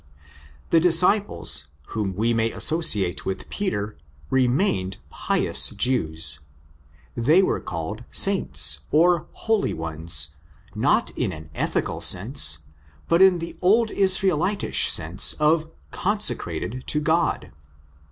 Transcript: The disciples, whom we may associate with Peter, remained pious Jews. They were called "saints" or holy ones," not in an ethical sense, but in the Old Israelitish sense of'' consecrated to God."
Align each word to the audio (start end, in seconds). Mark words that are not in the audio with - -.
The 0.71 0.79
disciples, 0.79 1.67
whom 1.89 2.15
we 2.15 2.33
may 2.33 2.49
associate 2.49 3.23
with 3.23 3.51
Peter, 3.51 3.95
remained 4.31 4.97
pious 5.11 5.69
Jews. 5.69 6.39
They 7.13 7.43
were 7.43 7.59
called 7.59 8.03
"saints" 8.09 8.79
or 8.89 9.27
holy 9.33 9.75
ones," 9.75 10.37
not 10.73 11.11
in 11.11 11.31
an 11.31 11.51
ethical 11.53 12.01
sense, 12.01 12.63
but 13.07 13.21
in 13.21 13.37
the 13.37 13.55
Old 13.61 13.91
Israelitish 13.91 14.89
sense 14.91 15.33
of'' 15.33 15.69
consecrated 15.91 16.83
to 16.87 16.99
God." 16.99 17.51